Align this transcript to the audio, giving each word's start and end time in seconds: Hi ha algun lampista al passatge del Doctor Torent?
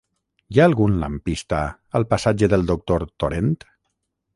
Hi 0.55 0.61
ha 0.61 0.65
algun 0.69 0.95
lampista 1.03 1.61
al 2.01 2.09
passatge 2.15 2.53
del 2.55 2.69
Doctor 2.75 3.11
Torent? 3.25 3.57